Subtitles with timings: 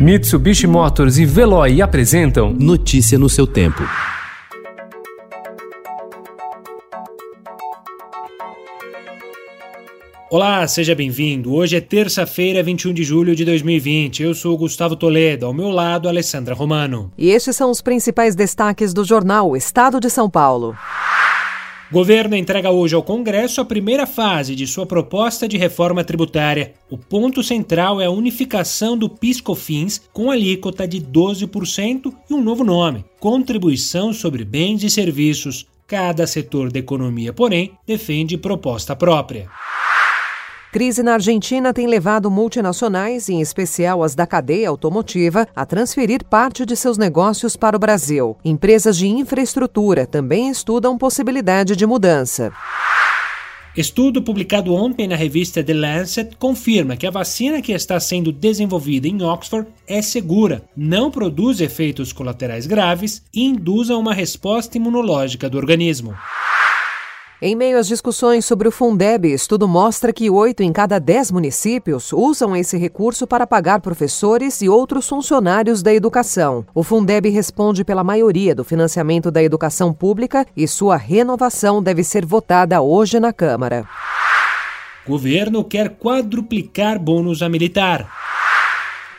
[0.00, 3.82] Mitsubishi Motors e Veloy apresentam Notícia no seu tempo.
[10.30, 11.52] Olá, seja bem-vindo.
[11.52, 14.22] Hoje é terça-feira, 21 de julho de 2020.
[14.22, 17.12] Eu sou Gustavo Toledo, ao meu lado, Alessandra Romano.
[17.18, 20.74] E estes são os principais destaques do jornal Estado de São Paulo.
[21.92, 26.74] Governo entrega hoje ao Congresso a primeira fase de sua proposta de reforma tributária.
[26.88, 32.62] O ponto central é a unificação do PIS/COFINS com alíquota de 12% e um novo
[32.62, 35.66] nome: Contribuição sobre Bens e Serviços.
[35.84, 39.48] Cada setor da economia, porém, defende proposta própria.
[40.72, 46.64] Crise na Argentina tem levado multinacionais, em especial as da cadeia automotiva, a transferir parte
[46.64, 48.36] de seus negócios para o Brasil.
[48.44, 52.52] Empresas de infraestrutura também estudam possibilidade de mudança.
[53.76, 59.08] Estudo publicado ontem na revista The Lancet confirma que a vacina que está sendo desenvolvida
[59.08, 65.50] em Oxford é segura, não produz efeitos colaterais graves e induz a uma resposta imunológica
[65.50, 66.14] do organismo.
[67.42, 72.12] Em meio às discussões sobre o Fundeb, estudo mostra que oito em cada dez municípios
[72.12, 76.66] usam esse recurso para pagar professores e outros funcionários da educação.
[76.74, 82.26] O Fundeb responde pela maioria do financiamento da educação pública e sua renovação deve ser
[82.26, 83.88] votada hoje na Câmara.
[85.06, 88.06] Governo quer quadruplicar bônus a militar.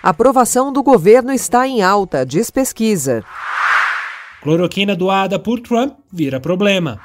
[0.03, 3.23] A aprovação do governo está em alta, diz pesquisa.
[4.43, 6.99] Cloroquina doada por Trump vira problema.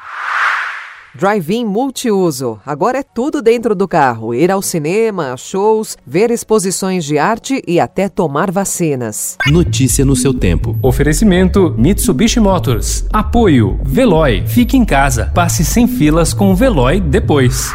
[1.19, 2.61] Drive-in multiuso.
[2.65, 7.81] Agora é tudo dentro do carro: ir ao cinema, shows, ver exposições de arte e
[7.81, 9.39] até tomar vacinas.
[9.51, 10.77] Notícia no seu tempo.
[10.83, 13.07] Oferecimento Mitsubishi Motors.
[13.13, 14.47] Apoio Veloy.
[14.47, 15.33] Fique em casa.
[15.35, 17.73] Passe sem filas com o Veloy depois.